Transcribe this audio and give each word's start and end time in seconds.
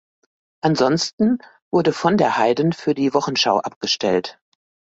Ansonsten 0.61 1.37
wurde 1.69 1.93
von 1.93 2.17
der 2.17 2.35
Heyden 2.35 2.73
für 2.73 2.95
die 2.95 3.13
Wochenschau 3.13 3.59
abgestellt. 3.59 4.39